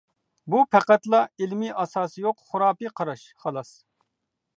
[0.51, 3.71] بۇ پەقەتلا ئىلمى ئاساسى يوق خۇراپىي قاراش، خالاس.